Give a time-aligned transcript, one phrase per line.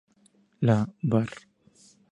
[0.69, 1.29] La var.